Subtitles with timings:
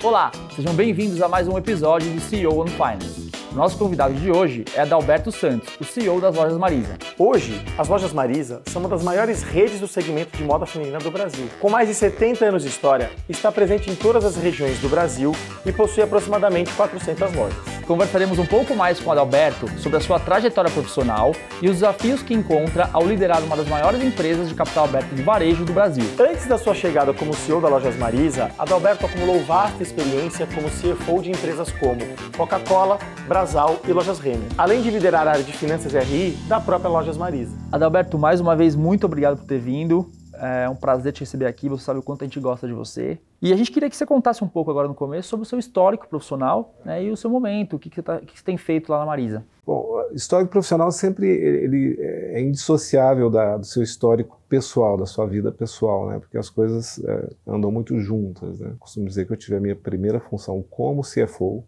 [0.00, 3.32] Olá, sejam bem-vindos a mais um episódio do CEO on Finance.
[3.52, 6.96] Nosso convidado de hoje é Adalberto Santos, o CEO das Lojas Marisa.
[7.18, 11.10] Hoje, as Lojas Marisa são uma das maiores redes do segmento de moda feminina do
[11.10, 11.48] Brasil.
[11.60, 15.32] Com mais de 70 anos de história, está presente em todas as regiões do Brasil
[15.66, 20.70] e possui aproximadamente 400 lojas conversaremos um pouco mais com Adalberto sobre a sua trajetória
[20.70, 21.32] profissional
[21.62, 25.22] e os desafios que encontra ao liderar uma das maiores empresas de capital aberto de
[25.22, 26.04] varejo do Brasil.
[26.20, 31.22] Antes da sua chegada como CEO da Lojas Marisa, Adalberto acumulou vasta experiência como CFO
[31.22, 32.00] de empresas como
[32.36, 36.60] Coca-Cola, Brasal e Lojas Renner, além de liderar a área de finanças e RI da
[36.60, 37.56] própria Lojas Marisa.
[37.72, 40.10] Adalberto, mais uma vez, muito obrigado por ter vindo.
[40.40, 43.18] É um prazer te receber aqui, você sabe o quanto a gente gosta de você.
[43.40, 45.58] E a gente queria que você contasse um pouco agora no começo sobre o seu
[45.58, 48.56] histórico profissional né, e o seu momento, o que, que, você tá, que você tem
[48.56, 49.44] feito lá na Marisa.
[49.64, 55.52] Bom, histórico profissional sempre ele é indissociável da, do seu histórico pessoal, da sua vida
[55.52, 56.18] pessoal, né?
[56.18, 58.74] Porque as coisas é, andam muito juntas, né?
[58.78, 61.64] Costumo dizer que eu tive a minha primeira função como CFO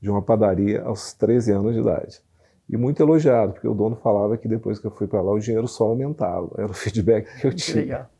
[0.00, 2.25] de uma padaria aos 13 anos de idade
[2.68, 5.38] e muito elogiado, porque o dono falava que depois que eu fui para lá o
[5.38, 7.80] dinheiro só aumentava, era o feedback que eu tinha.
[7.82, 8.10] Legal.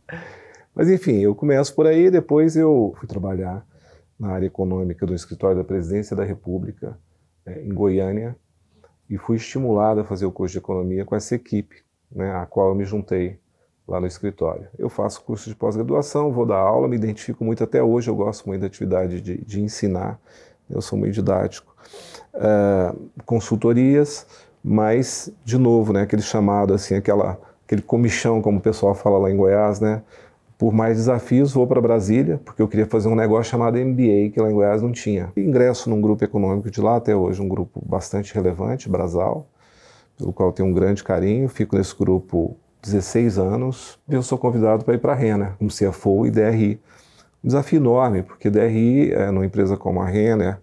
[0.75, 3.67] Mas enfim, eu começo por aí, depois eu fui trabalhar
[4.19, 6.99] na área econômica do escritório da Presidência da República,
[7.45, 8.37] é, em Goiânia,
[9.09, 11.77] e fui estimulado a fazer o curso de economia com essa equipe,
[12.11, 13.39] né, a qual eu me juntei
[13.87, 14.69] lá no escritório.
[14.79, 18.47] Eu faço curso de pós-graduação, vou dar aula, me identifico muito até hoje, eu gosto
[18.47, 20.21] muito da atividade de, de ensinar,
[20.71, 21.75] eu sou meio didático.
[22.35, 24.27] Uh, consultorias,
[24.63, 29.31] mas, de novo, né, aquele chamado, assim, aquela, aquele comichão, como o pessoal fala lá
[29.31, 30.03] em Goiás, né,
[30.59, 34.41] por mais desafios, vou para Brasília, porque eu queria fazer um negócio chamado MBA, que
[34.41, 35.31] lá em Goiás não tinha.
[35.37, 39.47] Ingresso num grupo econômico de lá, até hoje, um grupo bastante relevante, Brasal,
[40.19, 44.85] pelo qual tenho um grande carinho, fico nesse grupo 16 anos, e eu sou convidado
[44.85, 46.81] para ir para a Renner, como CFO e DRI.
[47.43, 50.59] Um desafio enorme, porque DRI, é, numa empresa como a Renner,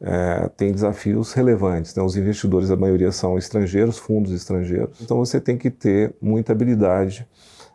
[0.00, 1.94] é, tem desafios relevantes.
[1.94, 2.02] Né?
[2.02, 5.00] Os investidores, a maioria são estrangeiros, fundos estrangeiros.
[5.00, 7.26] Então você tem que ter muita habilidade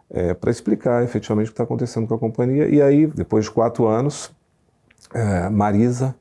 [0.09, 2.67] é, para explicar efetivamente o que está acontecendo com a companhia.
[2.67, 4.31] E aí, depois de quatro anos,
[5.13, 6.15] é, Marisa,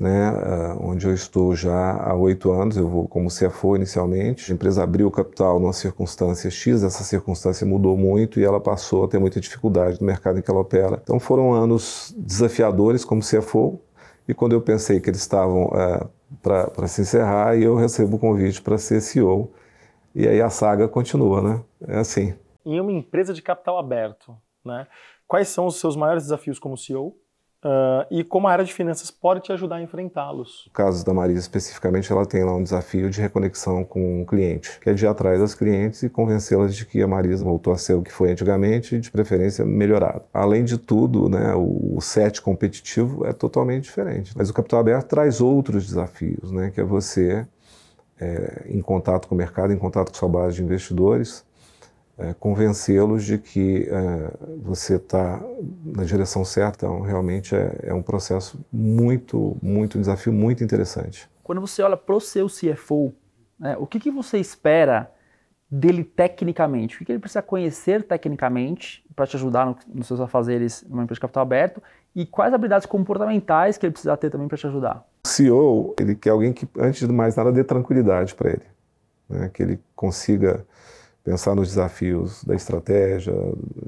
[0.00, 4.50] né, é, onde eu estou já há oito anos, eu vou como CFO inicialmente.
[4.50, 9.04] A empresa abriu o capital numa circunstância X, essa circunstância mudou muito e ela passou
[9.04, 10.98] a ter muita dificuldade no mercado em que ela opera.
[11.02, 13.78] Então foram anos desafiadores como CFO,
[14.26, 16.06] e quando eu pensei que eles estavam é,
[16.40, 19.52] para se encerrar, eu recebo o convite para ser CEO.
[20.14, 21.62] E aí a saga continua, né?
[21.86, 22.34] É assim.
[22.64, 24.86] Em uma empresa de capital aberto, né?
[25.26, 27.16] Quais são os seus maiores desafios como CEO?
[27.62, 30.64] Uh, e como a área de finanças pode te ajudar a enfrentá-los.
[30.66, 34.80] No caso da Marisa especificamente, ela tem lá um desafio de reconexão com o cliente,
[34.80, 37.76] que é de ir atrás das clientes e convencê-las de que a Marisa voltou a
[37.76, 40.22] ser o que foi antigamente, de preferência melhorado.
[40.32, 44.32] Além de tudo, né, o, o set competitivo é totalmente diferente.
[44.34, 47.46] Mas o capital aberto traz outros desafios, né, que é você,
[48.18, 51.44] é, em contato com o mercado, em contato com sua base de investidores,
[52.20, 54.30] é, convencê-los de que é,
[54.62, 55.40] você está
[55.84, 56.86] na direção certa.
[56.86, 61.28] Então, realmente é, é, um processo muito, muito, um desafio muito interessante.
[61.42, 63.12] Quando você olha para o seu CFO,
[63.58, 65.10] né, o que, que você espera
[65.70, 66.96] dele tecnicamente?
[66.96, 71.04] O que, que ele precisa conhecer tecnicamente para te ajudar no, nos seus afazeres numa
[71.04, 71.82] empresa de capital aberto?
[72.14, 75.06] E quais habilidades comportamentais que ele precisa ter também para te ajudar?
[75.24, 78.64] O CEO, ele quer alguém que, antes de mais nada, dê tranquilidade para ele.
[79.28, 80.66] Né, que ele consiga
[81.22, 83.34] pensar nos desafios da estratégia,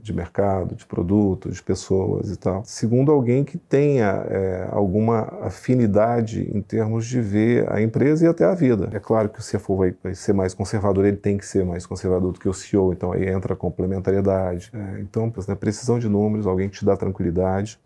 [0.02, 2.62] de mercado, de produto, de pessoas e tal.
[2.64, 8.44] Segundo, alguém que tenha é, alguma afinidade em termos de ver a empresa e até
[8.44, 8.90] a vida.
[8.92, 11.86] É claro que o CFO vai, vai ser mais conservador, ele tem que ser mais
[11.86, 14.70] conservador do que o CEO, então aí entra a complementariedade.
[14.74, 17.78] É, então, né, precisão de números, alguém que te dá tranquilidade,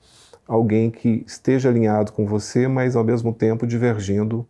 [0.46, 4.46] alguém que esteja alinhado com você, mas ao mesmo tempo divergindo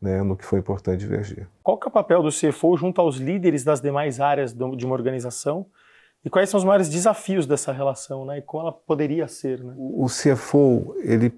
[0.00, 1.46] né, no que foi importante divergir.
[1.62, 4.94] Qual que é o papel do CFO junto aos líderes das demais áreas de uma
[4.94, 5.66] organização?
[6.24, 8.38] E quais são os maiores desafios dessa relação, né?
[8.38, 9.72] E como ela poderia ser, né?
[9.76, 11.32] O CFO, ele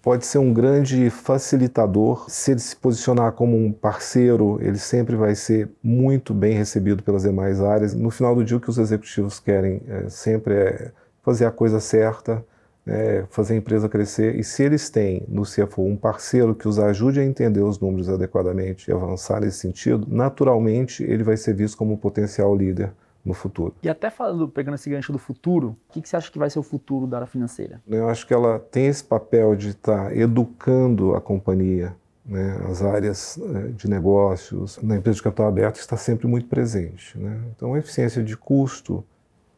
[0.00, 2.30] pode ser um grande facilitador.
[2.30, 7.24] Se ele se posicionar como um parceiro, ele sempre vai ser muito bem recebido pelas
[7.24, 7.94] demais áreas.
[7.94, 10.92] No final do dia, o que os executivos querem é, sempre é
[11.22, 12.44] fazer a coisa certa,
[12.88, 14.36] é, fazer a empresa crescer.
[14.36, 18.08] E se eles têm no CFO um parceiro que os ajude a entender os números
[18.08, 22.90] adequadamente e avançar nesse sentido, naturalmente ele vai ser visto como um potencial líder
[23.24, 23.74] no futuro.
[23.82, 26.48] E até falando, pegando esse gancho do futuro, o que, que, você acha que vai
[26.48, 27.80] ser o futuro da área financeira?
[27.86, 31.94] Eu acho que ela tem esse papel de estar educando a companhia,
[32.24, 37.18] né, as áreas é, de negócios, na empresa de capital aberto está sempre muito presente.
[37.18, 37.38] Né?
[37.54, 39.04] Então, eficiência de custo,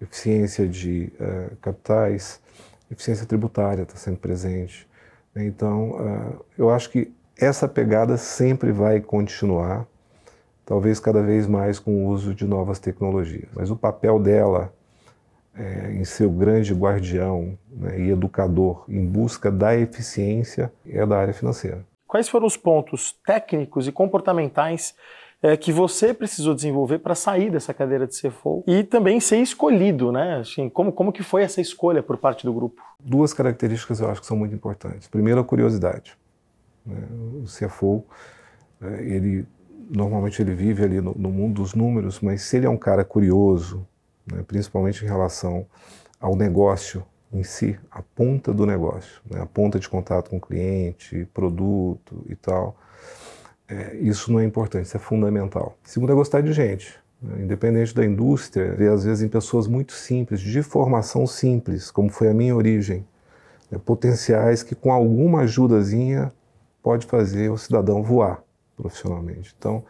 [0.00, 2.40] eficiência de uh, capitais,
[2.90, 4.88] eficiência tributária está sempre presente,
[5.36, 9.86] Então, uh, eu acho que essa pegada sempre vai continuar,
[10.66, 13.48] talvez cada vez mais com o uso de novas tecnologias.
[13.54, 14.72] Mas o papel dela
[15.54, 21.18] é, em ser o grande guardião né, e educador em busca da eficiência é da
[21.18, 21.84] área financeira.
[22.06, 24.94] Quais foram os pontos técnicos e comportamentais
[25.42, 30.12] é, que você precisou desenvolver para sair dessa cadeira de CFO e também ser escolhido,
[30.12, 30.36] né?
[30.36, 32.82] Assim, como, como que foi essa escolha por parte do grupo?
[32.98, 35.08] Duas características eu acho que são muito importantes.
[35.08, 36.16] Primeiro, a curiosidade.
[36.84, 36.96] Né?
[37.42, 38.04] O CFO,
[38.82, 39.46] é, ele
[39.90, 43.04] normalmente ele vive ali no, no, mundo dos números, mas se ele é um cara
[43.04, 43.84] curioso,
[44.30, 45.66] né, principalmente em relação
[46.20, 50.40] ao negócio em si, a ponta do negócio, né, a ponta de contato com o
[50.40, 52.76] cliente, produto e tal,
[53.70, 55.78] é, isso não é importante, isso é fundamental.
[55.84, 56.98] Segundo é gostar de gente.
[57.22, 57.44] Né?
[57.44, 62.28] Independente da indústria, vê às vezes em pessoas muito simples, de formação simples, como foi
[62.28, 63.06] a minha origem,
[63.70, 63.78] né?
[63.78, 66.32] potenciais que com alguma ajudazinha
[66.82, 68.42] pode fazer o cidadão voar
[68.76, 69.54] profissionalmente.
[69.56, 69.84] Então,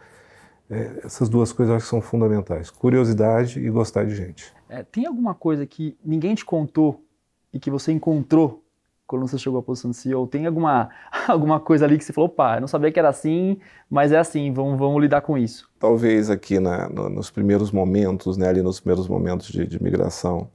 [0.69, 4.53] é, essas duas coisas acho que são fundamentais: curiosidade e gostar de gente.
[4.69, 7.03] É, tem alguma coisa que ninguém te contou
[7.51, 8.63] e que você encontrou
[9.11, 10.25] quando você chegou à posição de CEO?
[10.25, 10.89] Tem alguma,
[11.27, 13.57] alguma coisa ali que você falou, opa, eu não sabia que era assim,
[13.89, 15.69] mas é assim, vamos, vamos lidar com isso?
[15.77, 20.47] Talvez aqui na, no, nos primeiros momentos, né, ali nos primeiros momentos de, de migração,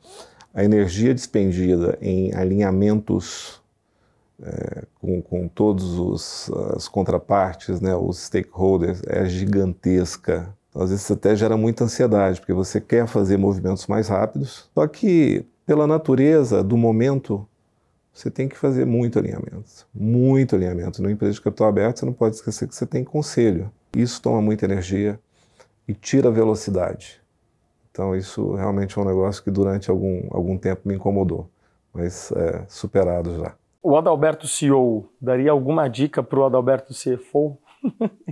[0.54, 3.60] a energia despendida em alinhamentos
[4.42, 10.48] é, com, com todos os as contrapartes, né, os stakeholders, é gigantesca.
[10.74, 15.44] Às vezes até gera muita ansiedade, porque você quer fazer movimentos mais rápidos, só que
[15.66, 17.46] pela natureza do momento
[18.16, 21.02] você tem que fazer muito alinhamento, muito alinhamento.
[21.02, 23.70] Numa empresa de capital aberto, você não pode esquecer que você tem conselho.
[23.94, 25.20] Isso toma muita energia
[25.86, 27.20] e tira velocidade.
[27.90, 31.50] Então, isso realmente é um negócio que durante algum, algum tempo me incomodou,
[31.92, 33.54] mas é superado já.
[33.82, 37.58] O Adalberto CEO daria alguma dica para o Adalberto CFO?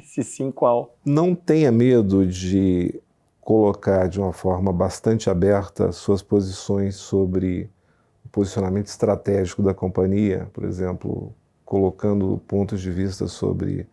[0.02, 0.96] Se sim, qual?
[1.04, 3.02] Não tenha medo de
[3.38, 7.70] colocar de uma forma bastante aberta suas posições sobre
[8.34, 11.32] posicionamento estratégico da companhia, por exemplo,
[11.64, 13.86] colocando pontos de vista sobre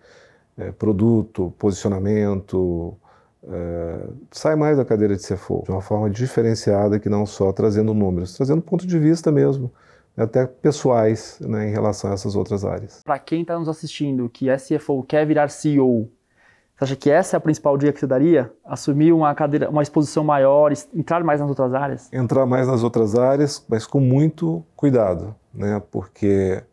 [0.57, 2.97] é, produto, posicionamento,
[3.43, 7.93] é, sai mais da cadeira de CFO, de uma forma diferenciada que não só trazendo
[7.93, 9.71] números, trazendo ponto de vista mesmo,
[10.17, 13.01] até pessoais né, em relação a essas outras áreas.
[13.05, 16.09] Para quem está nos assistindo que é CFO, quer virar CEO,
[16.81, 18.51] você acha que essa é a principal dica que você daria?
[18.65, 22.11] Assumir uma cadeira, uma exposição maior, entrar mais nas outras áreas?
[22.11, 25.79] Entrar mais nas outras áreas, mas com muito cuidado, né?
[25.91, 26.63] Porque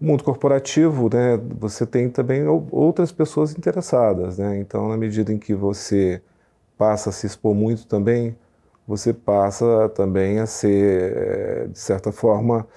[0.00, 4.56] o mundo corporativo, né, você tem também outras pessoas interessadas, né?
[4.58, 6.22] Então, na medida em que você
[6.78, 8.36] passa a se expor muito também,
[8.86, 12.68] você passa também a ser, eh, de certa forma,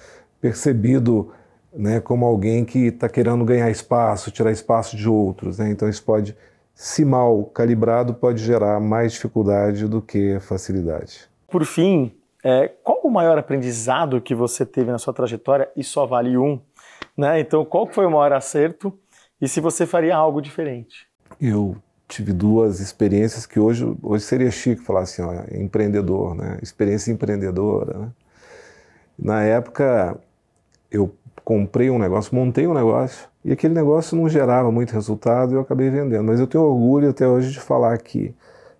[0.41, 1.31] percebido
[1.71, 5.59] né, como alguém que está querendo ganhar espaço, tirar espaço de outros.
[5.59, 5.69] Né?
[5.69, 6.35] Então, isso pode
[6.73, 11.29] se mal calibrado, pode gerar mais dificuldade do que facilidade.
[11.47, 12.11] Por fim,
[12.43, 16.59] é, qual o maior aprendizado que você teve na sua trajetória e só vale um?
[17.15, 17.39] Né?
[17.39, 18.97] Então, qual foi o maior acerto
[19.39, 21.07] e se você faria algo diferente?
[21.39, 21.77] Eu
[22.07, 26.59] tive duas experiências que hoje, hoje seria chique falar assim, ó, empreendedor, né?
[26.61, 27.97] experiência empreendedora.
[27.97, 28.09] Né?
[29.17, 30.19] Na época,
[30.93, 31.11] eu
[31.43, 35.61] comprei um negócio, montei um negócio e aquele negócio não gerava muito resultado e eu
[35.61, 36.23] acabei vendendo.
[36.23, 38.33] Mas eu tenho orgulho até hoje de falar que,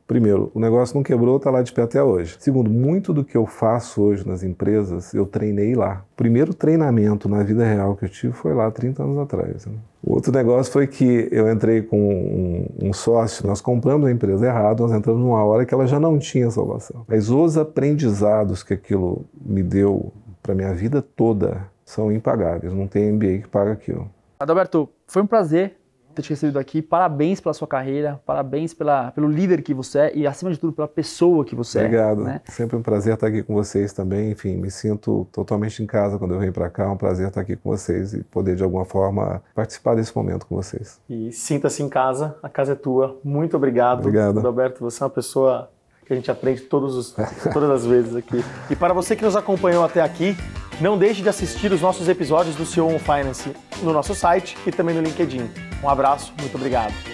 [0.08, 2.38] primeiro, o negócio não quebrou, está lá de pé até hoje.
[2.40, 6.06] Segundo, muito do que eu faço hoje nas empresas, eu treinei lá.
[6.14, 9.66] O primeiro treinamento na vida real que eu tive foi lá 30 anos atrás.
[9.66, 9.74] Né?
[10.02, 14.46] O outro negócio foi que eu entrei com um, um sócio, nós compramos a empresa
[14.46, 17.04] errada, nós entramos numa hora que ela já não tinha salvação.
[17.06, 22.74] Mas os aprendizados que aquilo me deu para minha vida toda são impagáveis.
[22.74, 24.10] Não tem MBA que paga aquilo.
[24.40, 25.78] Adalberto, foi um prazer
[26.14, 26.82] ter te recebido aqui.
[26.82, 30.72] Parabéns pela sua carreira, parabéns pela, pelo líder que você é e, acima de tudo,
[30.72, 32.04] pela pessoa que você Obrigado.
[32.04, 32.12] é.
[32.12, 32.34] Obrigado.
[32.34, 32.42] Né?
[32.46, 34.32] Sempre um prazer estar aqui com vocês também.
[34.32, 36.84] Enfim, me sinto totalmente em casa quando eu venho para cá.
[36.84, 40.46] É um prazer estar aqui com vocês e poder, de alguma forma, participar desse momento
[40.46, 41.00] com vocês.
[41.10, 43.20] E sinta-se em casa, a casa é tua.
[43.24, 44.00] Muito obrigado.
[44.00, 44.40] Obrigado.
[44.40, 45.70] Adalberto, você é uma pessoa
[46.06, 47.16] que a gente aprende todos os,
[47.54, 48.44] todas as vezes aqui.
[48.70, 50.36] E para você que nos acompanhou até aqui,
[50.84, 53.50] não deixe de assistir os nossos episódios do CEO on Finance
[53.82, 55.50] no nosso site e também no LinkedIn.
[55.82, 57.13] Um abraço, muito obrigado.